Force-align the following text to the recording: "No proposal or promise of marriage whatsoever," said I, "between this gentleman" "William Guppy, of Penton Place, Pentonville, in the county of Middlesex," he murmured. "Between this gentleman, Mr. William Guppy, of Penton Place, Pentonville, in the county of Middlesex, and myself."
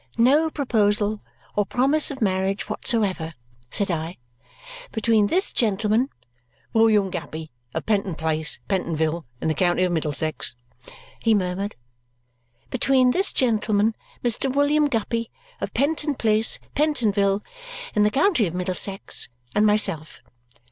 "No 0.17 0.49
proposal 0.49 1.21
or 1.55 1.63
promise 1.63 2.09
of 2.09 2.23
marriage 2.23 2.67
whatsoever," 2.67 3.35
said 3.69 3.91
I, 3.91 4.17
"between 4.91 5.27
this 5.27 5.53
gentleman" 5.53 6.09
"William 6.73 7.11
Guppy, 7.11 7.51
of 7.75 7.85
Penton 7.85 8.15
Place, 8.15 8.59
Pentonville, 8.67 9.27
in 9.41 9.47
the 9.47 9.53
county 9.53 9.83
of 9.83 9.91
Middlesex," 9.91 10.55
he 11.19 11.35
murmured. 11.35 11.75
"Between 12.71 13.11
this 13.11 13.31
gentleman, 13.31 13.93
Mr. 14.23 14.51
William 14.51 14.87
Guppy, 14.87 15.29
of 15.59 15.71
Penton 15.75 16.15
Place, 16.15 16.57
Pentonville, 16.73 17.43
in 17.93 18.01
the 18.01 18.09
county 18.09 18.47
of 18.47 18.55
Middlesex, 18.55 19.29
and 19.53 19.67
myself." 19.67 20.19